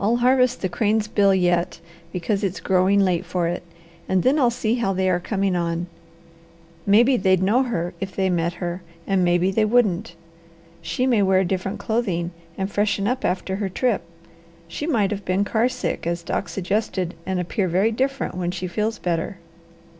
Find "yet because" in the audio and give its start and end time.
1.32-2.42